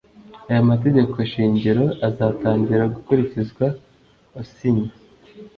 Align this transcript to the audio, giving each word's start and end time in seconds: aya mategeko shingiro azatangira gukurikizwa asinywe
aya 0.49 0.69
mategeko 0.71 1.15
shingiro 1.31 1.85
azatangira 2.07 2.83
gukurikizwa 2.93 3.65
asinywe 4.41 4.89